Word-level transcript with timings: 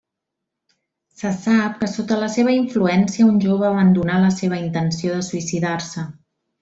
Se 1.21 1.33
sap 1.41 1.75
que 1.83 1.89
sota 1.91 2.17
la 2.23 2.29
seva 2.37 2.55
influència 2.61 3.27
un 3.33 3.37
jove 3.45 3.69
abandonà 3.69 4.17
la 4.25 4.33
seva 4.39 4.63
intenció 4.63 5.19
de 5.19 5.25
suïcidar-se. 5.29 6.07